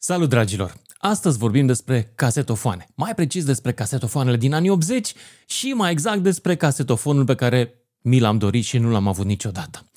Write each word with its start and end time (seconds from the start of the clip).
Salut 0.00 0.28
dragilor! 0.28 0.74
Astăzi 0.98 1.38
vorbim 1.38 1.66
despre 1.66 2.12
casetofoane, 2.14 2.86
mai 2.94 3.14
precis 3.14 3.44
despre 3.44 3.72
casetofoanele 3.72 4.36
din 4.36 4.54
anii 4.54 4.70
80 4.70 5.12
și 5.46 5.66
mai 5.68 5.90
exact 5.90 6.22
despre 6.22 6.56
casetofonul 6.56 7.24
pe 7.24 7.34
care 7.34 7.74
mi 8.00 8.18
l-am 8.18 8.38
dorit 8.38 8.64
și 8.64 8.78
nu 8.78 8.90
l-am 8.90 9.08
avut 9.08 9.24
niciodată. 9.26 9.90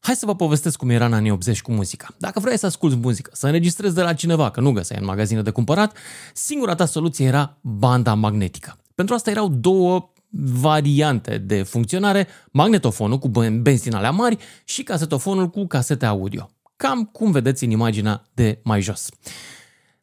Hai 0.00 0.14
să 0.14 0.26
vă 0.26 0.34
povestesc 0.34 0.78
cum 0.78 0.90
era 0.90 1.04
în 1.04 1.12
anii 1.12 1.30
80 1.30 1.62
cu 1.62 1.72
muzica. 1.72 2.06
Dacă 2.16 2.40
vrei 2.40 2.58
să 2.58 2.66
asculti 2.66 2.96
muzică, 2.96 3.30
să 3.34 3.46
înregistrezi 3.46 3.94
de 3.94 4.02
la 4.02 4.14
cineva, 4.14 4.50
că 4.50 4.60
nu 4.60 4.72
găseai 4.72 4.98
în 5.00 5.06
magazine 5.06 5.42
de 5.42 5.50
cumpărat, 5.50 5.96
singura 6.34 6.74
ta 6.74 6.84
soluție 6.84 7.26
era 7.26 7.58
banda 7.60 8.14
magnetică. 8.14 8.78
Pentru 8.94 9.14
asta 9.14 9.30
erau 9.30 9.48
două 9.48 10.12
variante 10.60 11.38
de 11.38 11.62
funcționare, 11.62 12.26
magnetofonul 12.50 13.18
cu 13.18 13.28
benzi 13.28 13.82
din 13.82 13.94
alea 13.94 14.10
mari 14.10 14.38
și 14.64 14.82
casetofonul 14.82 15.50
cu 15.50 15.66
casete 15.66 16.06
audio. 16.06 16.50
Cam 16.78 17.04
cum 17.04 17.30
vedeți 17.30 17.64
în 17.64 17.70
imaginea 17.70 18.28
de 18.34 18.60
mai 18.64 18.80
jos. 18.80 19.08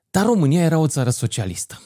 Dar 0.10 0.26
România 0.26 0.64
era 0.64 0.78
o 0.78 0.88
țară 0.88 1.10
socialistă. 1.10 1.82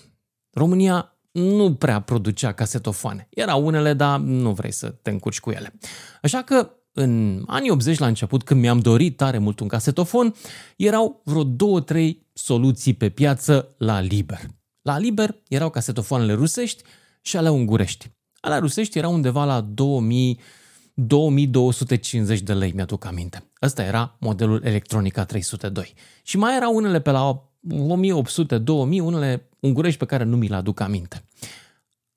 România 0.49 1.17
nu 1.31 1.73
prea 1.73 1.99
producea 1.99 2.51
casetofoane. 2.51 3.27
Era 3.29 3.55
unele, 3.55 3.93
dar 3.93 4.19
nu 4.19 4.51
vrei 4.51 4.71
să 4.71 4.89
te 4.89 5.09
încurci 5.09 5.39
cu 5.39 5.49
ele. 5.49 5.73
Așa 6.21 6.41
că 6.41 6.71
în 6.93 7.43
anii 7.47 7.71
80 7.71 7.97
la 7.97 8.07
început, 8.07 8.43
când 8.43 8.59
mi-am 8.59 8.79
dorit 8.79 9.17
tare 9.17 9.37
mult 9.37 9.59
un 9.59 9.67
casetofon, 9.67 10.35
erau 10.77 11.21
vreo 11.25 11.43
două, 11.43 11.81
trei 11.81 12.27
soluții 12.33 12.93
pe 12.93 13.09
piață 13.09 13.75
la 13.77 13.99
liber. 13.99 14.39
La 14.81 14.97
liber 14.97 15.35
erau 15.47 15.69
casetofoanele 15.69 16.33
rusești 16.33 16.83
și 17.21 17.37
ale 17.37 17.49
ungurești. 17.49 18.11
Alea 18.39 18.59
rusești 18.59 18.97
erau 18.97 19.13
undeva 19.13 19.45
la 19.45 19.61
2000 19.61 20.39
2250 21.07 22.41
de 22.41 22.53
lei, 22.53 22.71
mi-aduc 22.71 23.05
aminte. 23.05 23.43
Ăsta 23.61 23.83
era 23.83 24.15
modelul 24.19 24.61
Electronica 24.63 25.25
302. 25.25 25.93
Și 26.23 26.37
mai 26.37 26.55
erau 26.55 26.75
unele 26.75 27.01
pe 27.01 27.11
la 27.11 27.49
1800, 27.69 28.57
2000, 28.57 28.99
unele 28.99 29.49
ungurești 29.59 29.99
pe 29.99 30.05
care 30.05 30.23
nu 30.23 30.37
mi 30.37 30.47
le 30.47 30.55
aduc 30.55 30.79
aminte. 30.79 31.23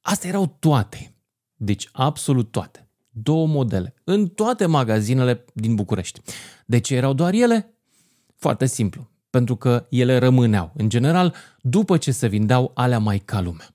Astea 0.01 0.29
erau 0.29 0.57
toate. 0.59 1.15
Deci 1.55 1.89
absolut 1.93 2.51
toate. 2.51 2.89
Două 3.11 3.47
modele. 3.47 3.95
În 4.05 4.29
toate 4.29 4.67
magazinele 4.67 5.45
din 5.53 5.75
București. 5.75 6.21
De 6.67 6.79
ce 6.79 6.95
erau 6.95 7.13
doar 7.13 7.33
ele? 7.33 7.75
Foarte 8.37 8.67
simplu. 8.67 9.11
Pentru 9.31 9.57
că 9.57 9.87
ele 9.91 10.19
rămâneau, 10.19 10.73
în 10.77 10.89
general, 10.89 11.35
după 11.61 11.97
ce 11.97 12.11
se 12.11 12.27
vindeau 12.27 12.71
alea 12.75 12.99
mai 12.99 13.19
ca 13.19 13.41
lume. 13.41 13.69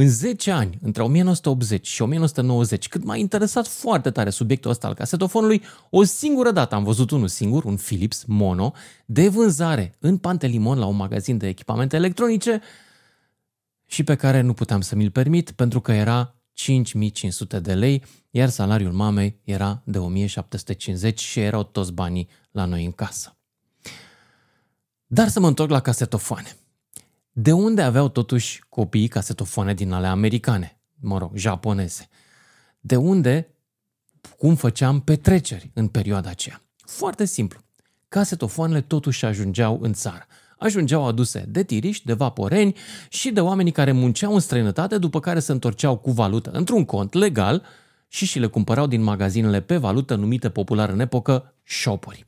În 0.00 0.08
10 0.08 0.50
ani, 0.50 0.78
între 0.82 1.02
1980 1.02 1.86
și 1.86 2.02
1990, 2.02 2.88
cât 2.88 3.04
m-a 3.04 3.16
interesat 3.16 3.66
foarte 3.66 4.10
tare 4.10 4.30
subiectul 4.30 4.70
ăsta 4.70 4.86
al 4.86 4.94
casetofonului, 4.94 5.62
o 5.90 6.02
singură 6.02 6.50
dată 6.50 6.74
am 6.74 6.84
văzut 6.84 7.10
unul 7.10 7.28
singur, 7.28 7.64
un 7.64 7.76
Philips 7.76 8.24
Mono, 8.24 8.72
de 9.06 9.28
vânzare 9.28 9.94
în 9.98 10.16
Pantelimon 10.16 10.78
la 10.78 10.86
un 10.86 10.96
magazin 10.96 11.38
de 11.38 11.48
echipamente 11.48 11.96
electronice 11.96 12.60
și 13.86 14.04
pe 14.04 14.14
care 14.14 14.40
nu 14.40 14.52
puteam 14.52 14.80
să 14.80 14.94
mi-l 14.94 15.10
permit 15.10 15.50
pentru 15.50 15.80
că 15.80 15.92
era 15.92 16.34
5500 16.52 17.60
de 17.60 17.74
lei, 17.74 18.04
iar 18.30 18.48
salariul 18.48 18.92
mamei 18.92 19.40
era 19.44 19.82
de 19.84 19.98
1750 19.98 21.20
și 21.20 21.40
erau 21.40 21.62
toți 21.62 21.92
banii 21.92 22.28
la 22.50 22.64
noi 22.64 22.84
în 22.84 22.92
casă. 22.92 23.36
Dar 25.06 25.28
să 25.28 25.40
mă 25.40 25.46
întorc 25.46 25.70
la 25.70 25.80
casetofoane. 25.80 26.56
De 27.40 27.52
unde 27.52 27.82
aveau 27.82 28.08
totuși 28.08 28.62
copiii 28.68 29.08
casetofoane 29.08 29.74
din 29.74 29.92
ale 29.92 30.06
americane, 30.06 30.80
mă 31.00 31.18
rog, 31.18 31.30
japoneze? 31.34 32.08
De 32.80 32.96
unde, 32.96 33.54
cum 34.38 34.54
făceam 34.54 35.00
petreceri 35.00 35.70
în 35.74 35.88
perioada 35.88 36.30
aceea? 36.30 36.62
Foarte 36.76 37.24
simplu. 37.24 37.60
Casetofoanele 38.08 38.80
totuși 38.80 39.24
ajungeau 39.24 39.78
în 39.80 39.92
țară. 39.92 40.26
Ajungeau 40.58 41.06
aduse 41.06 41.44
de 41.48 41.62
tiriști, 41.62 42.06
de 42.06 42.12
vaporeni 42.12 42.74
și 43.08 43.30
de 43.30 43.40
oamenii 43.40 43.72
care 43.72 43.92
munceau 43.92 44.34
în 44.34 44.40
străinătate, 44.40 44.98
după 44.98 45.20
care 45.20 45.40
se 45.40 45.52
întorceau 45.52 45.96
cu 45.96 46.10
valută 46.10 46.50
într-un 46.50 46.84
cont 46.84 47.12
legal 47.12 47.62
și 48.08 48.26
și 48.26 48.38
le 48.38 48.46
cumpărau 48.46 48.86
din 48.86 49.02
magazinele 49.02 49.60
pe 49.60 49.76
valută 49.76 50.14
numite 50.14 50.50
popular 50.50 50.88
în 50.88 51.00
epocă 51.00 51.54
shopuri. 51.64 52.26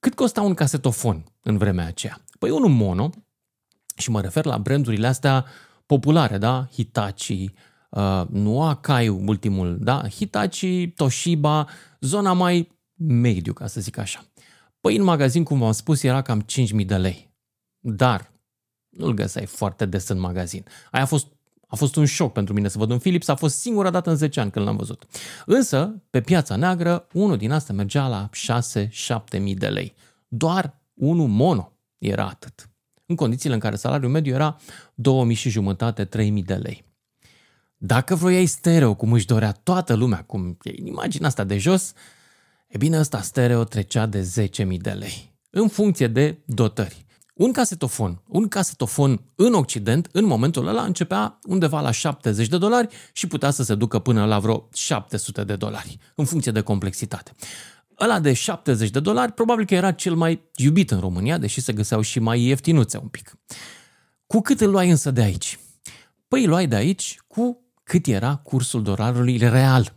Cât 0.00 0.14
costa 0.14 0.42
un 0.42 0.54
casetofon 0.54 1.24
în 1.42 1.56
vremea 1.56 1.86
aceea? 1.86 2.20
Păi 2.38 2.50
unul 2.50 2.70
mono, 2.70 3.10
și 3.96 4.10
mă 4.10 4.20
refer 4.20 4.44
la 4.44 4.58
brandurile 4.58 5.06
astea 5.06 5.44
populare, 5.86 6.38
da? 6.38 6.68
Hitachi, 6.72 7.52
uh, 7.90 8.22
nu 8.28 8.62
Akai 8.62 9.08
ultimul, 9.08 9.78
da? 9.80 10.08
Hitachi, 10.08 10.88
Toshiba, 10.88 11.68
zona 12.00 12.32
mai 12.32 12.72
mediu, 12.94 13.52
ca 13.52 13.66
să 13.66 13.80
zic 13.80 13.98
așa. 13.98 14.24
Păi 14.80 14.96
în 14.96 15.02
magazin, 15.02 15.44
cum 15.44 15.58
v-am 15.58 15.72
spus, 15.72 16.02
era 16.02 16.22
cam 16.22 16.44
5.000 16.80 16.86
de 16.86 16.96
lei. 16.96 17.34
Dar 17.78 18.32
nu-l 18.88 19.14
găseai 19.14 19.46
foarte 19.46 19.86
des 19.86 20.08
în 20.08 20.18
magazin. 20.18 20.64
Aia 20.90 21.02
a 21.02 21.06
fost, 21.06 21.26
a 21.68 21.76
fost 21.76 21.96
un 21.96 22.04
șoc 22.04 22.32
pentru 22.32 22.54
mine 22.54 22.68
să 22.68 22.78
văd 22.78 22.90
un 22.90 22.98
Philips, 22.98 23.28
a 23.28 23.34
fost 23.34 23.58
singura 23.58 23.90
dată 23.90 24.10
în 24.10 24.16
10 24.16 24.40
ani 24.40 24.50
când 24.50 24.64
l-am 24.64 24.76
văzut. 24.76 25.06
Însă, 25.46 26.02
pe 26.10 26.20
piața 26.20 26.56
neagră, 26.56 27.06
unul 27.12 27.36
din 27.36 27.50
astea 27.52 27.74
mergea 27.74 28.08
la 28.08 28.30
6-7 29.36 29.40
mii 29.40 29.54
de 29.54 29.68
lei. 29.68 29.94
Doar 30.28 30.80
unul 30.94 31.28
mono 31.28 31.72
era 31.98 32.26
atât 32.26 32.70
în 33.06 33.16
condițiile 33.16 33.54
în 33.54 33.60
care 33.60 33.76
salariul 33.76 34.10
mediu 34.10 34.34
era 34.34 34.56
2000 34.94 35.36
și 35.36 35.50
jumătate, 35.50 36.04
3000 36.04 36.42
de 36.42 36.54
lei. 36.54 36.84
Dacă 37.76 38.14
vroiai 38.14 38.46
stereo, 38.46 38.94
cum 38.94 39.12
își 39.12 39.26
dorea 39.26 39.52
toată 39.52 39.94
lumea, 39.94 40.22
cum 40.22 40.58
e 40.62 40.70
în 40.78 40.86
imaginea 40.86 41.28
asta 41.28 41.44
de 41.44 41.58
jos, 41.58 41.92
e 42.68 42.76
bine, 42.76 42.98
ăsta 42.98 43.20
stereo 43.20 43.64
trecea 43.64 44.06
de 44.06 44.50
10.000 44.64 44.76
de 44.80 44.90
lei, 44.90 45.34
în 45.50 45.68
funcție 45.68 46.06
de 46.06 46.38
dotări. 46.44 47.04
Un 47.34 47.52
casetofon, 47.52 48.22
un 48.28 48.48
casetofon 48.48 49.20
în 49.34 49.54
Occident, 49.54 50.08
în 50.12 50.24
momentul 50.24 50.66
ăla, 50.66 50.82
începea 50.82 51.38
undeva 51.42 51.80
la 51.80 51.90
70 51.90 52.48
de 52.48 52.58
dolari 52.58 52.94
și 53.12 53.26
putea 53.26 53.50
să 53.50 53.62
se 53.62 53.74
ducă 53.74 53.98
până 53.98 54.24
la 54.24 54.38
vreo 54.38 54.68
700 54.72 55.44
de 55.44 55.56
dolari, 55.56 55.98
în 56.14 56.24
funcție 56.24 56.52
de 56.52 56.60
complexitate. 56.60 57.34
Ăla 58.00 58.20
de 58.20 58.32
70 58.32 58.90
de 58.90 59.00
dolari 59.00 59.32
probabil 59.32 59.66
că 59.66 59.74
era 59.74 59.92
cel 59.92 60.14
mai 60.14 60.50
iubit 60.56 60.90
în 60.90 61.00
România, 61.00 61.38
deși 61.38 61.60
se 61.60 61.72
găseau 61.72 62.00
și 62.00 62.18
mai 62.18 62.42
ieftinuțe 62.42 62.98
un 62.98 63.08
pic. 63.08 63.38
Cu 64.26 64.40
cât 64.40 64.60
îl 64.60 64.70
luai 64.70 64.90
însă 64.90 65.10
de 65.10 65.20
aici? 65.20 65.58
Păi 66.28 66.42
îl 66.42 66.48
luai 66.48 66.66
de 66.66 66.76
aici 66.76 67.18
cu 67.26 67.64
cât 67.82 68.06
era 68.06 68.36
cursul 68.36 68.82
dolarului 68.82 69.36
real. 69.36 69.94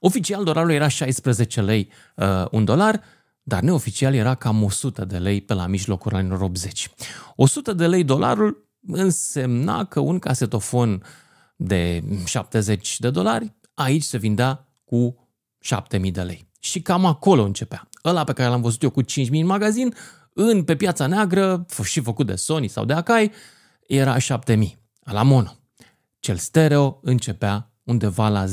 Oficial 0.00 0.44
dolarul 0.44 0.70
era 0.70 0.88
16 0.88 1.60
lei 1.60 1.90
uh, 2.16 2.44
un 2.50 2.64
dolar, 2.64 3.02
dar 3.42 3.62
neoficial 3.62 4.14
era 4.14 4.34
cam 4.34 4.62
100 4.62 5.04
de 5.04 5.18
lei 5.18 5.40
pe 5.40 5.54
la 5.54 5.66
mijlocul 5.66 6.14
anilor 6.14 6.40
80. 6.40 6.90
100 7.36 7.72
de 7.72 7.86
lei 7.86 8.04
dolarul 8.04 8.68
însemna 8.86 9.84
că 9.84 10.00
un 10.00 10.18
casetofon 10.18 11.02
de 11.56 12.02
70 12.24 12.98
de 12.98 13.10
dolari 13.10 13.54
aici 13.74 14.02
se 14.02 14.18
vindea 14.18 14.68
cu 14.84 15.28
7000 15.60 16.10
de 16.10 16.22
lei. 16.22 16.47
Și 16.58 16.80
cam 16.82 17.04
acolo 17.04 17.42
începea. 17.42 17.88
Ăla 18.04 18.24
pe 18.24 18.32
care 18.32 18.48
l-am 18.48 18.60
văzut 18.60 18.82
eu 18.82 18.90
cu 18.90 19.02
5.000 19.02 19.06
în 19.30 19.46
magazin, 19.46 19.94
în, 20.32 20.62
pe 20.62 20.76
piața 20.76 21.06
neagră, 21.06 21.66
și 21.84 22.00
făcut 22.00 22.26
de 22.26 22.34
Sony 22.34 22.68
sau 22.68 22.84
de 22.84 22.92
Akai, 22.92 23.32
era 23.86 24.16
7.000, 24.16 24.58
la 25.00 25.22
mono. 25.22 25.56
Cel 26.20 26.36
stereo 26.36 27.00
începea 27.02 27.72
undeva 27.82 28.28
la 28.28 28.44
10.000 28.44 28.50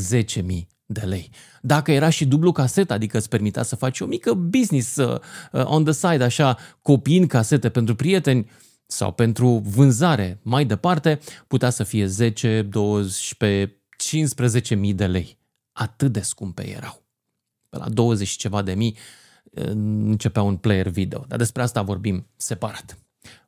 de 0.86 1.02
lei. 1.02 1.30
Dacă 1.62 1.92
era 1.92 2.10
și 2.10 2.26
dublu 2.26 2.52
casetă, 2.52 2.94
adică 2.94 3.18
îți 3.18 3.30
permitea 3.30 3.64
să 3.64 3.76
faci 3.76 4.00
o 4.00 4.06
mică 4.06 4.34
business 4.34 4.96
uh, 4.96 5.20
uh 5.52 5.64
on 5.66 5.84
the 5.84 5.94
side, 5.94 6.24
așa, 6.24 6.58
copiind 6.82 7.28
casete 7.28 7.70
pentru 7.70 7.96
prieteni 7.96 8.50
sau 8.86 9.12
pentru 9.12 9.48
vânzare 9.66 10.40
mai 10.44 10.66
departe, 10.66 11.20
putea 11.48 11.70
să 11.70 11.84
fie 11.84 12.06
10, 12.06 12.62
12, 12.62 13.82
15.000 14.90 14.96
de 14.96 15.06
lei. 15.06 15.38
Atât 15.72 16.12
de 16.12 16.22
scumpe 16.22 16.70
erau 16.70 17.05
pe 17.76 17.82
la 17.84 17.90
20 17.90 18.28
și 18.28 18.38
ceva 18.38 18.62
de 18.62 18.74
mii, 18.74 18.98
începea 19.52 20.42
un 20.42 20.58
player 20.58 20.88
video, 20.88 21.26
dar 21.28 21.38
despre 21.38 21.62
asta 21.62 21.82
vorbim 21.82 22.28
separat. 22.36 22.98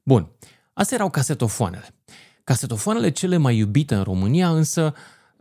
Bun, 0.04 0.30
astea 0.74 0.98
erau 0.98 1.10
casetofoanele. 1.10 1.96
Casetofoanele 2.44 3.10
cele 3.10 3.38
mai 3.38 3.58
iubite 3.58 3.96
în 3.96 4.04
România 4.04 4.50
însă 4.50 4.94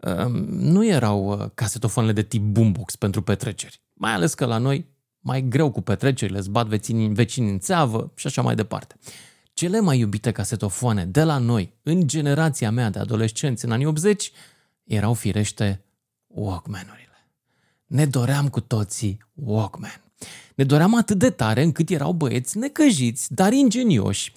um, 0.02 0.32
nu 0.48 0.86
erau 0.86 1.26
uh, 1.26 1.50
casetofoanele 1.54 2.14
de 2.14 2.22
tip 2.22 2.42
boombox 2.42 2.96
pentru 2.96 3.22
petreceri. 3.22 3.80
Mai 3.92 4.12
ales 4.12 4.34
că 4.34 4.44
la 4.44 4.58
noi 4.58 4.94
mai 5.20 5.42
greu 5.48 5.70
cu 5.70 5.80
petrecerile, 5.80 6.38
îți 6.38 6.50
bat 6.50 6.66
vecinii, 6.66 7.08
vecinii 7.08 7.50
în 7.50 7.58
țeavă 7.58 8.12
și 8.14 8.26
așa 8.26 8.42
mai 8.42 8.54
departe. 8.54 8.96
Cele 9.52 9.80
mai 9.80 9.98
iubite 9.98 10.32
casetofoane 10.32 11.04
de 11.04 11.22
la 11.22 11.38
noi, 11.38 11.74
în 11.82 12.06
generația 12.06 12.70
mea 12.70 12.90
de 12.90 12.98
adolescenți 12.98 13.64
în 13.64 13.72
anii 13.72 13.86
80, 13.86 14.32
erau 14.84 15.14
firește 15.14 15.84
Walkman-uri 16.26 17.06
ne 17.86 18.06
doream 18.06 18.48
cu 18.48 18.60
toții 18.60 19.18
Walkman. 19.34 20.00
Ne 20.54 20.64
doream 20.64 20.94
atât 20.94 21.18
de 21.18 21.30
tare 21.30 21.62
încât 21.62 21.90
erau 21.90 22.12
băieți 22.12 22.58
necăjiți, 22.58 23.34
dar 23.34 23.52
ingenioși, 23.52 24.32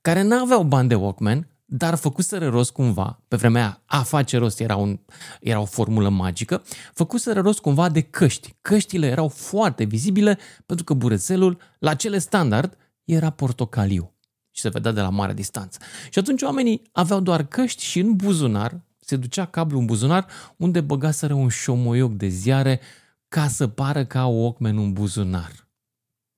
care 0.00 0.22
nu 0.22 0.40
aveau 0.40 0.62
bani 0.62 0.88
de 0.88 0.94
Walkman, 0.94 1.48
dar 1.64 1.94
făcuseră 1.94 2.48
rost 2.48 2.70
cumva, 2.70 3.22
pe 3.28 3.36
vremea 3.36 3.62
aia, 3.62 3.82
a 3.86 4.02
face 4.02 4.36
rost 4.38 4.60
era, 4.60 4.76
un, 4.76 4.98
era 5.40 5.60
o 5.60 5.64
formulă 5.64 6.08
magică, 6.08 6.62
făcuseră 6.94 7.40
rost 7.40 7.58
cumva 7.58 7.88
de 7.88 8.00
căști. 8.00 8.54
Căștile 8.60 9.06
erau 9.06 9.28
foarte 9.28 9.84
vizibile 9.84 10.38
pentru 10.66 10.84
că 10.84 10.94
burețelul, 10.94 11.58
la 11.78 11.94
cele 11.94 12.18
standard, 12.18 12.76
era 13.04 13.30
portocaliu. 13.30 14.10
și 14.50 14.60
se 14.60 14.68
vedea 14.68 14.92
de 14.92 15.00
la 15.00 15.08
mare 15.08 15.34
distanță. 15.34 15.78
Și 16.10 16.18
atunci 16.18 16.42
oamenii 16.42 16.82
aveau 16.92 17.20
doar 17.20 17.46
căști 17.46 17.84
și 17.84 17.98
în 17.98 18.16
buzunar 18.16 18.80
se 19.06 19.16
ducea 19.16 19.44
cablu 19.44 19.78
în 19.78 19.86
buzunar 19.86 20.26
unde 20.56 20.80
băgaseră 20.80 21.34
un 21.34 21.48
șomoioc 21.48 22.12
de 22.12 22.28
ziare 22.28 22.80
ca 23.28 23.48
să 23.48 23.66
pară 23.66 24.04
ca 24.04 24.26
o 24.26 24.30
Walkman 24.30 24.78
în 24.78 24.92
buzunar. 24.92 25.68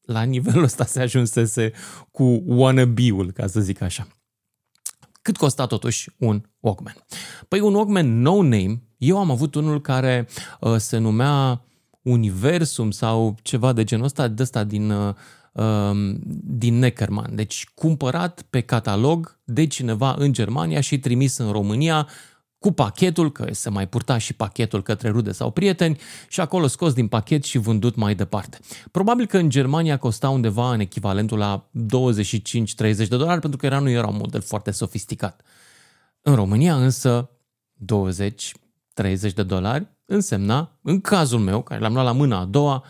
La 0.00 0.23
nivelul 0.23 0.62
ăsta 0.62 0.85
se 0.85 1.00
ajunsese 1.00 1.73
cu 2.11 2.43
wannabe-ul, 2.47 3.31
ca 3.31 3.47
să 3.47 3.61
zic 3.61 3.81
așa. 3.81 4.06
Cât 5.23 5.37
costa 5.37 5.67
totuși 5.67 6.11
un 6.19 6.43
Walkman? 6.61 6.97
Păi 7.49 7.61
un 7.61 7.75
Walkman 7.75 8.20
no-name, 8.20 8.82
eu 8.97 9.19
am 9.19 9.31
avut 9.31 9.55
unul 9.55 9.81
care 9.81 10.29
uh, 10.61 10.76
se 10.76 10.99
numea 10.99 11.62
Universum 12.03 12.91
sau 12.91 13.37
ceva 13.43 13.73
de 13.73 13.85
genul 13.85 14.05
ăsta, 14.05 14.29
de 14.29 14.43
ăsta 14.43 14.64
din, 14.64 14.91
uh, 14.91 15.14
um, 15.53 16.19
din 16.43 16.79
Neckerman. 16.79 17.35
Deci 17.35 17.67
cumpărat 17.75 18.43
pe 18.50 18.61
catalog 18.61 19.38
de 19.44 19.67
cineva 19.67 20.14
în 20.19 20.32
Germania 20.32 20.81
și 20.81 20.99
trimis 20.99 21.37
în 21.37 21.53
România 21.53 22.09
cu 22.59 22.73
pachetul, 22.73 23.33
că 23.33 23.47
se 23.51 23.71
mai 23.71 23.89
purta 23.89 24.19
și 24.19 24.33
pachetul 24.33 24.83
către 24.83 25.09
rude 25.09 25.33
sau 25.33 25.51
prieteni 25.51 25.99
și 26.29 26.41
acolo 26.41 26.67
scos 26.67 26.93
din 26.93 27.09
pachet 27.09 27.45
și 27.45 27.59
vândut 27.59 27.95
mai 27.95 28.15
departe. 28.15 28.59
Probabil 28.91 29.27
că 29.27 29.39
în 29.39 29.49
Germania 29.49 29.97
costa 29.97 30.29
undeva 30.29 30.73
în 30.73 30.81
echivalentul 30.81 31.39
la 31.39 31.71
25-30 31.73 31.77
de 32.77 33.17
dolari 33.17 33.41
pentru 33.41 33.59
că 33.59 33.67
era, 33.67 33.79
nu 33.79 33.91
era 33.91 34.07
un 34.07 34.17
model 34.17 34.41
foarte 34.41 34.71
sofisticat. 34.71 35.43
În 36.23 36.35
România 36.35 36.77
însă 36.77 37.31
20-30 37.85 37.87
de 39.35 39.43
dolari 39.43 39.87
însemna, 40.05 40.79
în 40.83 41.01
cazul 41.01 41.39
meu, 41.39 41.63
care 41.63 41.81
l-am 41.81 41.93
luat 41.93 42.05
la 42.05 42.13
mâna 42.13 42.39
a 42.39 42.45
doua, 42.45 42.85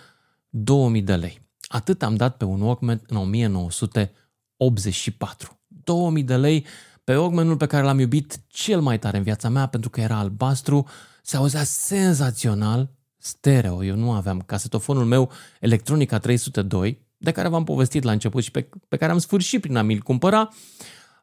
2000 0.49 1.03
de 1.03 1.15
lei. 1.15 1.39
Atât 1.69 2.03
am 2.03 2.15
dat 2.15 2.37
pe 2.37 2.45
un 2.45 2.61
Walkman 2.61 3.03
în 3.07 3.17
1984. 3.17 5.61
2000 5.67 6.23
de 6.23 6.37
lei 6.37 6.67
pe 7.09 7.17
Walkmanul 7.17 7.57
pe 7.57 7.67
care 7.67 7.85
l-am 7.85 7.99
iubit 7.99 8.41
cel 8.47 8.81
mai 8.81 8.99
tare 8.99 9.17
în 9.17 9.23
viața 9.23 9.49
mea 9.49 9.67
pentru 9.67 9.91
că 9.91 10.01
era 10.01 10.17
albastru, 10.17 10.87
se 11.23 11.37
auzea 11.37 11.63
senzațional, 11.65 12.91
stereo. 13.19 13.85
Eu 13.85 13.97
nu 13.97 14.13
aveam 14.13 14.41
casetofonul 14.41 15.05
meu 15.05 15.31
Electronica 15.61 16.19
302, 16.19 17.07
de 17.17 17.31
care 17.31 17.49
v-am 17.49 17.65
povestit 17.65 18.03
la 18.03 18.13
început 18.13 18.43
și 18.43 18.51
pe, 18.51 18.69
pe 18.89 18.97
care 18.97 19.13
am 19.13 19.19
sfârșit 19.19 19.61
prin 19.61 19.77
a 19.77 19.83
mi-l 19.83 20.01
cumpăra. 20.01 20.49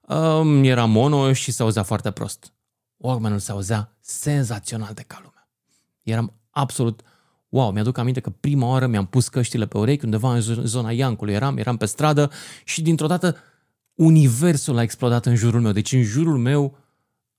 Um, 0.02 0.64
era 0.64 0.86
mono 0.86 1.34
și 1.34 1.52
se 1.52 1.64
auzea 1.64 1.84
foarte 1.84 2.12
prost. 2.12 2.54
Walkmanul 2.98 3.40
se 3.40 3.52
auzea 3.52 3.98
senzațional 4.00 4.94
de 4.94 5.04
ca 5.08 5.20
lumea. 5.24 5.50
Eram 6.04 6.34
absolut 6.50 7.02
Wow, 7.50 7.72
mi-aduc 7.72 7.98
aminte 7.98 8.20
că 8.20 8.30
prima 8.30 8.68
oară 8.68 8.88
mi-am 8.88 9.06
pus 9.06 9.28
căștile 9.28 9.66
pe 9.66 9.78
urechi 9.78 10.06
undeva 10.06 10.34
în 10.34 10.42
zona 10.42 10.92
Iancului. 10.92 11.34
Eram, 11.34 11.58
eram 11.58 11.78
pe 11.78 11.86
stradă 11.86 12.32
și 12.64 12.82
dintr-o 12.82 13.08
dată 13.08 13.38
universul 13.96 14.78
a 14.78 14.82
explodat 14.82 15.26
în 15.26 15.36
jurul 15.36 15.62
meu. 15.62 15.72
Deci 15.72 15.92
în 15.92 16.04
jurul 16.04 16.38
meu 16.38 16.78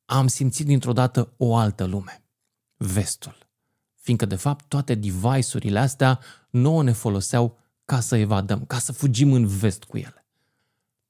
am 0.05 0.27
simțit 0.27 0.67
dintr-o 0.67 0.93
dată 0.93 1.33
o 1.37 1.57
altă 1.57 1.85
lume. 1.85 2.23
Vestul. 2.77 3.37
Fiindcă, 3.95 4.27
de 4.27 4.37
fapt, 4.37 4.65
toate 4.69 4.95
device-urile 4.95 5.79
astea 5.79 6.21
nouă 6.51 6.83
ne 6.83 6.93
foloseau 6.93 7.59
ca 7.85 8.01
să 8.01 8.17
evadăm, 8.17 8.65
ca 8.67 8.79
să 8.79 8.93
fugim 8.93 9.33
în 9.33 9.47
vest 9.47 9.85
cu 9.85 9.97
ele. 9.97 10.27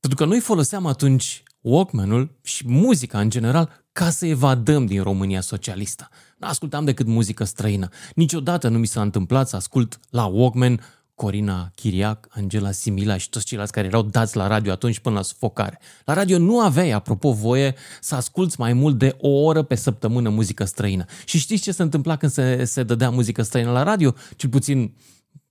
Pentru 0.00 0.18
că 0.18 0.24
noi 0.24 0.40
foloseam 0.40 0.86
atunci 0.86 1.42
Walkman-ul 1.60 2.38
și 2.42 2.68
muzica 2.68 3.20
în 3.20 3.30
general 3.30 3.84
ca 3.92 4.10
să 4.10 4.26
evadăm 4.26 4.86
din 4.86 5.02
România 5.02 5.40
socialistă. 5.40 6.08
Nu 6.38 6.46
ascultam 6.46 6.84
decât 6.84 7.06
muzică 7.06 7.44
străină. 7.44 7.88
Niciodată 8.14 8.68
nu 8.68 8.78
mi 8.78 8.86
s-a 8.86 9.02
întâmplat 9.02 9.48
să 9.48 9.56
ascult 9.56 10.00
la 10.10 10.24
Walkman 10.24 10.80
Corina 11.16 11.70
Chiriac, 11.74 12.28
Angela 12.30 12.70
Simila 12.70 13.16
și 13.16 13.30
toți 13.30 13.44
ceilalți 13.44 13.72
care 13.72 13.86
erau 13.86 14.02
dați 14.02 14.36
la 14.36 14.46
radio 14.46 14.72
atunci 14.72 14.98
până 14.98 15.14
la 15.14 15.22
sufocare. 15.22 15.78
La 16.04 16.14
radio 16.14 16.38
nu 16.38 16.60
aveai, 16.60 16.90
apropo, 16.90 17.32
voie 17.32 17.74
să 18.00 18.14
asculți 18.14 18.60
mai 18.60 18.72
mult 18.72 18.98
de 18.98 19.16
o 19.20 19.28
oră 19.28 19.62
pe 19.62 19.74
săptămână 19.74 20.28
muzică 20.28 20.64
străină. 20.64 21.04
Și 21.24 21.38
știți 21.38 21.62
ce 21.62 21.72
se 21.72 21.82
întâmpla 21.82 22.16
când 22.16 22.32
se, 22.32 22.64
se 22.64 22.82
dădea 22.82 23.10
muzică 23.10 23.42
străină 23.42 23.70
la 23.70 23.82
radio? 23.82 24.14
Cel 24.36 24.50
puțin 24.50 24.94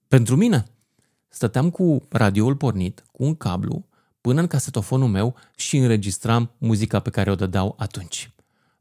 pentru 0.08 0.36
mine. 0.36 0.66
Stăteam 1.28 1.70
cu 1.70 2.06
radioul 2.10 2.56
pornit, 2.56 3.04
cu 3.12 3.24
un 3.24 3.36
cablu, 3.36 3.86
până 4.22 4.42
în 4.42 4.48
casetofonul 4.48 5.08
meu 5.08 5.36
și 5.56 5.78
înregistram 5.78 6.52
muzica 6.58 7.00
pe 7.00 7.10
care 7.10 7.32
o 7.32 7.36
dădeau 7.36 7.76
atunci. 7.78 8.34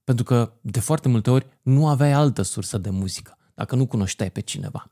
Pentru 0.05 0.25
că, 0.25 0.53
de 0.61 0.81
foarte 0.81 1.09
multe 1.09 1.31
ori, 1.31 1.47
nu 1.63 1.89
aveai 1.89 2.13
altă 2.13 2.43
sursă 2.43 2.79
de 2.79 2.91
muzică, 2.91 3.39
dacă 3.55 3.75
nu 3.75 3.87
cunoșteai 3.87 4.31
pe 4.31 4.41
cineva. 4.41 4.91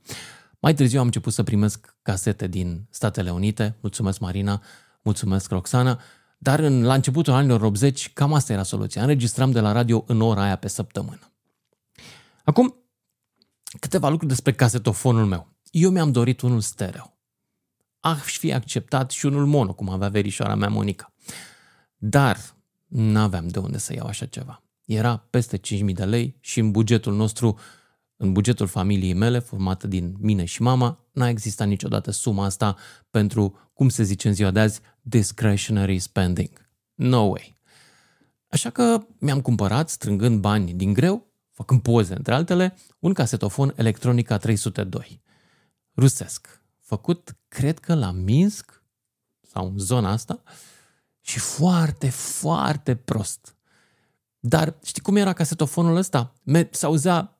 Mai 0.63 0.75
târziu 0.75 0.99
am 0.99 1.05
început 1.05 1.33
să 1.33 1.43
primesc 1.43 1.97
casete 2.03 2.47
din 2.47 2.87
Statele 2.91 3.31
Unite, 3.31 3.77
mulțumesc 3.81 4.19
Marina, 4.19 4.63
mulțumesc 5.01 5.51
Roxana, 5.51 6.01
dar 6.39 6.59
în, 6.59 6.85
la 6.85 6.95
începutul 6.95 7.33
anilor 7.33 7.63
80 7.63 8.13
cam 8.13 8.33
asta 8.33 8.53
era 8.53 8.63
soluția. 8.63 9.03
Înregistram 9.03 9.51
de 9.51 9.61
la 9.61 9.73
radio 9.73 10.05
în 10.07 10.21
ora 10.21 10.43
aia 10.43 10.57
pe 10.57 10.69
săptămână. 10.69 11.33
Acum, 12.45 12.75
câteva 13.81 14.09
lucruri 14.09 14.31
despre 14.31 14.53
casetofonul 14.53 15.27
meu. 15.27 15.49
Eu 15.71 15.91
mi-am 15.91 16.13
dorit 16.13 16.41
unul 16.41 16.61
stereo. 16.61 17.17
Aș 18.01 18.39
fi 18.39 18.53
acceptat 18.53 19.11
și 19.11 19.27
unul 19.27 19.47
mono, 19.47 19.73
cum 19.73 19.89
avea 19.89 20.09
verișoara 20.09 20.55
mea 20.55 20.69
Monica. 20.69 21.13
Dar 21.97 22.39
n-aveam 22.87 23.49
de 23.49 23.59
unde 23.59 23.79
să 23.79 23.95
iau 23.95 24.07
așa 24.07 24.27
ceva. 24.27 24.63
Era 24.85 25.27
peste 25.31 25.59
5.000 25.59 25.85
de 25.95 26.05
lei 26.05 26.37
și 26.41 26.61
în 26.61 26.71
bugetul 26.71 27.15
nostru 27.15 27.59
în 28.23 28.33
bugetul 28.33 28.67
familiei 28.67 29.13
mele, 29.13 29.39
formată 29.39 29.87
din 29.87 30.15
mine 30.19 30.45
și 30.45 30.63
mama, 30.63 30.99
n-a 31.13 31.29
existat 31.29 31.67
niciodată 31.69 32.11
suma 32.11 32.45
asta 32.45 32.77
pentru, 33.11 33.71
cum 33.73 33.89
se 33.89 34.03
zice 34.03 34.29
în 34.29 34.35
ziua 34.35 34.51
de 34.51 34.61
azi, 34.61 34.81
discretionary 35.01 35.99
spending. 35.99 36.71
No 36.95 37.21
way. 37.21 37.59
Așa 38.49 38.71
că 38.71 39.07
mi-am 39.19 39.41
cumpărat, 39.41 39.89
strângând 39.89 40.41
bani 40.41 40.73
din 40.73 40.93
greu, 40.93 41.33
făcând 41.51 41.83
poze 41.83 42.15
între 42.15 42.35
altele, 42.35 42.77
un 42.99 43.13
casetofon 43.13 43.73
Electronica 43.77 44.37
302. 44.37 45.23
Rusesc. 45.97 46.63
Făcut, 46.81 47.37
cred 47.49 47.79
că 47.79 47.95
la 47.95 48.11
Minsk 48.11 48.83
sau 49.41 49.67
în 49.67 49.79
zona 49.79 50.11
asta 50.11 50.43
și 51.21 51.39
foarte, 51.39 52.11
foarte 52.11 52.95
prost. 52.97 53.57
Dar 54.39 54.79
știi 54.85 55.03
cum 55.03 55.17
era 55.17 55.33
casetofonul 55.33 55.97
ăsta? 55.97 56.33
S-auzea 56.71 57.15
da, 57.23 57.37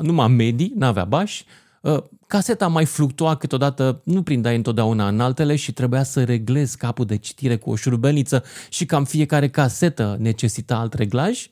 numai 0.00 0.28
medii, 0.28 0.72
n-avea 0.76 1.04
bași, 1.04 1.44
ă, 1.84 2.08
caseta 2.26 2.66
mai 2.66 2.84
fluctua 2.84 3.36
câteodată, 3.36 4.00
nu 4.04 4.22
prindai 4.22 4.56
întotdeauna 4.56 5.08
în 5.08 5.20
altele 5.20 5.56
și 5.56 5.72
trebuia 5.72 6.02
să 6.02 6.24
reglezi 6.24 6.76
capul 6.76 7.04
de 7.04 7.16
citire 7.16 7.56
cu 7.56 7.70
o 7.70 7.76
șurubelniță 7.76 8.44
și 8.68 8.86
cam 8.86 9.04
fiecare 9.04 9.48
casetă 9.48 10.16
necesita 10.18 10.76
alt 10.76 10.94
reglaj. 10.94 11.48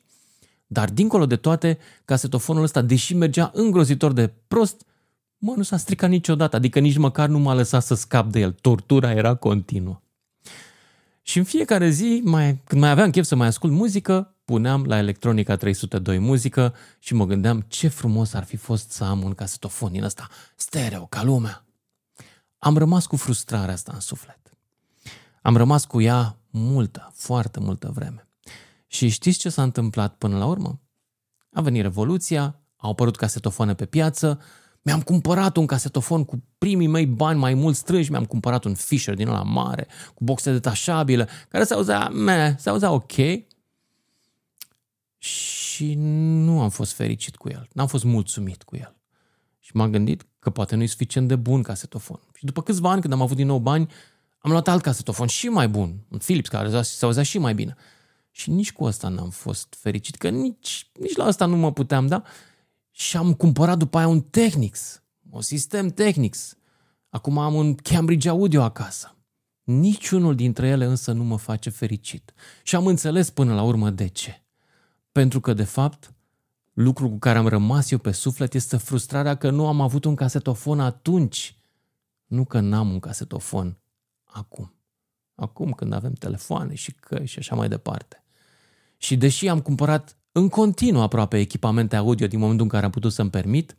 Dar 0.66 0.90
dincolo 0.90 1.26
de 1.26 1.36
toate, 1.36 1.78
casetofonul 2.04 2.62
ăsta, 2.62 2.82
deși 2.82 3.14
mergea 3.14 3.50
îngrozitor 3.54 4.12
de 4.12 4.32
prost, 4.48 4.86
mă, 5.38 5.52
nu 5.56 5.62
s-a 5.62 5.76
stricat 5.76 6.10
niciodată, 6.10 6.56
adică 6.56 6.78
nici 6.78 6.96
măcar 6.96 7.28
nu 7.28 7.38
m-a 7.38 7.54
lăsat 7.54 7.82
să 7.82 7.94
scap 7.94 8.30
de 8.30 8.40
el. 8.40 8.52
Tortura 8.60 9.12
era 9.12 9.34
continuă. 9.34 10.00
Și 11.22 11.38
în 11.38 11.44
fiecare 11.44 11.88
zi, 11.88 12.20
mai, 12.24 12.60
când 12.64 12.80
mai 12.80 12.90
aveam 12.90 13.10
chef 13.10 13.24
să 13.24 13.36
mai 13.36 13.46
ascult 13.46 13.72
muzică, 13.72 14.31
puneam 14.44 14.84
la 14.84 14.98
Electronica 14.98 15.56
302 15.56 16.18
muzică 16.18 16.74
și 16.98 17.14
mă 17.14 17.26
gândeam 17.26 17.60
ce 17.60 17.88
frumos 17.88 18.32
ar 18.32 18.44
fi 18.44 18.56
fost 18.56 18.90
să 18.90 19.04
am 19.04 19.22
un 19.22 19.34
casetofon 19.34 19.92
din 19.92 20.02
ăsta, 20.02 20.28
stereo, 20.56 21.06
ca 21.06 21.22
lumea. 21.22 21.64
Am 22.58 22.76
rămas 22.76 23.06
cu 23.06 23.16
frustrarea 23.16 23.74
asta 23.74 23.90
în 23.94 24.00
suflet. 24.00 24.40
Am 25.42 25.56
rămas 25.56 25.84
cu 25.84 26.00
ea 26.00 26.36
multă, 26.50 27.10
foarte 27.14 27.60
multă 27.60 27.90
vreme. 27.94 28.28
Și 28.86 29.08
știți 29.08 29.38
ce 29.38 29.48
s-a 29.48 29.62
întâmplat 29.62 30.14
până 30.14 30.38
la 30.38 30.46
urmă? 30.46 30.80
A 31.52 31.60
venit 31.60 31.82
Revoluția, 31.82 32.60
au 32.76 32.90
apărut 32.90 33.16
casetofoane 33.16 33.74
pe 33.74 33.86
piață, 33.86 34.40
mi-am 34.82 35.02
cumpărat 35.02 35.56
un 35.56 35.66
casetofon 35.66 36.24
cu 36.24 36.42
primii 36.58 36.86
mei 36.86 37.06
bani 37.06 37.38
mai 37.38 37.54
mult 37.54 37.76
strânși, 37.76 38.10
mi-am 38.10 38.24
cumpărat 38.24 38.64
un 38.64 38.74
Fisher 38.74 39.14
din 39.14 39.28
ăla 39.28 39.42
mare, 39.42 39.86
cu 40.14 40.24
boxe 40.24 40.52
detașabile, 40.52 41.28
care 41.48 41.64
se 41.64 41.74
auzea, 41.74 42.08
meh, 42.08 42.54
se 42.58 42.68
auzea 42.68 42.90
ok, 42.90 43.12
și 45.22 45.94
nu 45.94 46.60
am 46.60 46.68
fost 46.68 46.92
fericit 46.92 47.36
cu 47.36 47.48
el, 47.48 47.68
n-am 47.72 47.86
fost 47.86 48.04
mulțumit 48.04 48.62
cu 48.62 48.76
el. 48.76 48.96
Și 49.58 49.76
m-am 49.76 49.90
gândit 49.90 50.26
că 50.38 50.50
poate 50.50 50.76
nu 50.76 50.82
e 50.82 50.86
suficient 50.86 51.28
de 51.28 51.36
bun 51.36 51.62
casetofon. 51.62 52.20
Și 52.34 52.44
după 52.44 52.62
câțiva 52.62 52.90
ani, 52.90 53.00
când 53.00 53.12
am 53.12 53.20
avut 53.20 53.36
din 53.36 53.46
nou 53.46 53.58
bani, 53.58 53.88
am 54.38 54.50
luat 54.50 54.68
alt 54.68 54.82
casetofon 54.82 55.26
și 55.26 55.46
mai 55.46 55.68
bun, 55.68 56.06
un 56.08 56.18
Philips, 56.18 56.48
care 56.48 56.82
se 56.82 57.04
auzea 57.04 57.22
și 57.22 57.38
mai 57.38 57.54
bine. 57.54 57.74
Și 58.30 58.50
nici 58.50 58.72
cu 58.72 58.84
asta 58.84 59.08
n-am 59.08 59.30
fost 59.30 59.74
fericit, 59.78 60.16
că 60.16 60.28
nici, 60.28 60.90
nici 61.00 61.16
la 61.16 61.24
asta 61.24 61.46
nu 61.46 61.56
mă 61.56 61.72
puteam 61.72 62.06
da. 62.06 62.22
Și 62.90 63.16
am 63.16 63.34
cumpărat 63.34 63.78
după 63.78 63.98
aia 63.98 64.08
un 64.08 64.20
Technics, 64.20 65.02
un 65.30 65.42
sistem 65.42 65.88
Technics. 65.88 66.56
Acum 67.08 67.38
am 67.38 67.54
un 67.54 67.74
Cambridge 67.74 68.28
Audio 68.28 68.62
acasă. 68.62 69.16
Niciunul 69.62 70.34
dintre 70.34 70.68
ele 70.68 70.84
însă 70.84 71.12
nu 71.12 71.24
mă 71.24 71.38
face 71.38 71.70
fericit. 71.70 72.32
Și 72.62 72.76
am 72.76 72.86
înțeles 72.86 73.30
până 73.30 73.54
la 73.54 73.62
urmă 73.62 73.90
de 73.90 74.06
ce. 74.06 74.41
Pentru 75.12 75.40
că, 75.40 75.52
de 75.52 75.64
fapt, 75.64 76.12
lucrul 76.72 77.08
cu 77.08 77.18
care 77.18 77.38
am 77.38 77.46
rămas 77.46 77.90
eu 77.90 77.98
pe 77.98 78.12
suflet 78.12 78.54
este 78.54 78.76
frustrarea 78.76 79.34
că 79.34 79.50
nu 79.50 79.66
am 79.66 79.80
avut 79.80 80.04
un 80.04 80.14
casetofon 80.14 80.80
atunci, 80.80 81.56
nu 82.26 82.44
că 82.44 82.60
n-am 82.60 82.90
un 82.92 83.00
casetofon 83.00 83.78
acum. 84.24 84.74
acum 85.34 85.72
când 85.72 85.92
avem 85.92 86.12
telefoane 86.12 86.74
și 86.74 86.92
căi 86.92 87.26
și 87.26 87.38
așa 87.38 87.54
mai 87.54 87.68
departe. 87.68 88.24
Și 88.96 89.16
deși 89.16 89.48
am 89.48 89.60
cumpărat 89.60 90.16
în 90.32 90.48
continuu 90.48 91.02
aproape 91.02 91.38
echipamente 91.38 91.96
audio 91.96 92.26
din 92.26 92.38
momentul 92.38 92.64
în 92.64 92.70
care 92.70 92.84
am 92.84 92.90
putut 92.90 93.12
să-mi 93.12 93.30
permit, 93.30 93.76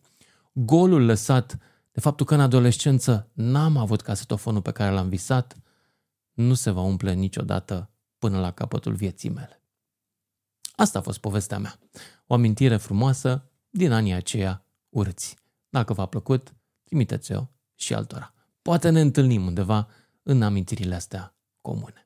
golul 0.54 1.06
lăsat 1.06 1.58
de 1.92 2.00
faptul 2.00 2.26
că 2.26 2.34
în 2.34 2.40
adolescență 2.40 3.30
n-am 3.34 3.78
avut 3.78 4.02
casetofonul 4.02 4.62
pe 4.62 4.72
care 4.72 4.94
l-am 4.94 5.10
visat, 5.10 5.58
nu 6.34 6.54
se 6.54 6.72
va 6.72 6.82
umple 6.82 7.14
niciodată 7.14 7.90
până 8.18 8.40
la 8.40 8.52
capătul 8.52 8.94
vieții 8.94 9.30
mele. 9.30 9.63
Asta 10.76 11.00
a 11.00 11.02
fost 11.02 11.20
povestea 11.20 11.58
mea. 11.60 11.80
O 12.28 12.34
amintire 12.34 12.78
frumoasă 12.78 13.52
din 13.70 13.92
anii 13.92 14.14
aceia 14.14 14.66
urți. 14.90 15.38
Dacă 15.70 15.94
v-a 15.94 16.06
plăcut, 16.06 16.54
trimiteți-o 16.84 17.44
și 17.76 17.94
altora. 17.94 18.34
Poate 18.62 18.90
ne 18.90 19.02
întâlnim 19.02 19.46
undeva 19.46 19.88
în 20.24 20.42
amintirile 20.42 20.96
astea 20.96 21.36
comune. 21.62 22.03